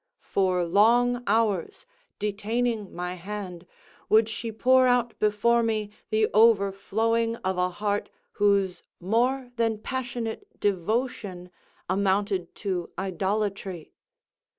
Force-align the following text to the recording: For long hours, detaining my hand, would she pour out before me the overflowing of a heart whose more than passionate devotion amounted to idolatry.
For 0.23 0.65
long 0.65 1.21
hours, 1.27 1.85
detaining 2.17 2.91
my 2.91 3.13
hand, 3.13 3.67
would 4.09 4.27
she 4.27 4.51
pour 4.51 4.87
out 4.87 5.13
before 5.19 5.61
me 5.61 5.91
the 6.09 6.27
overflowing 6.33 7.35
of 7.45 7.59
a 7.59 7.69
heart 7.69 8.09
whose 8.31 8.81
more 8.99 9.51
than 9.57 9.77
passionate 9.77 10.59
devotion 10.59 11.51
amounted 11.87 12.55
to 12.55 12.89
idolatry. 12.97 13.93